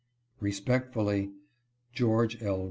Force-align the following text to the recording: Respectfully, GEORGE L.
Respectfully, 0.39 1.31
GEORGE 1.93 2.41
L. 2.41 2.59